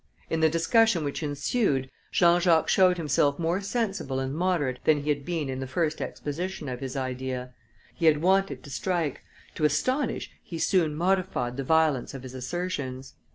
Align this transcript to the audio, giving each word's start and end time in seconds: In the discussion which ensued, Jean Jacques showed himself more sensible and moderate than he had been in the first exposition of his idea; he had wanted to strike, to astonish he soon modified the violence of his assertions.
In 0.31 0.39
the 0.39 0.49
discussion 0.49 1.03
which 1.03 1.21
ensued, 1.21 1.91
Jean 2.11 2.39
Jacques 2.41 2.69
showed 2.69 2.97
himself 2.97 3.37
more 3.37 3.61
sensible 3.61 4.19
and 4.19 4.33
moderate 4.33 4.79
than 4.83 5.03
he 5.03 5.09
had 5.09 5.23
been 5.23 5.47
in 5.47 5.59
the 5.59 5.67
first 5.67 6.01
exposition 6.01 6.67
of 6.67 6.79
his 6.79 6.95
idea; 6.95 7.53
he 7.93 8.07
had 8.07 8.19
wanted 8.19 8.63
to 8.63 8.71
strike, 8.71 9.23
to 9.53 9.63
astonish 9.63 10.31
he 10.41 10.57
soon 10.57 10.95
modified 10.95 11.55
the 11.55 11.63
violence 11.63 12.15
of 12.15 12.23
his 12.23 12.33
assertions. 12.33 13.13